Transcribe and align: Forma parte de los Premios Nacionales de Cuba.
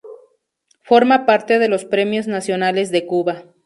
Forma 0.81 1.27
parte 1.27 1.59
de 1.59 1.69
los 1.69 1.85
Premios 1.85 2.25
Nacionales 2.25 2.89
de 2.89 3.05
Cuba. 3.05 3.43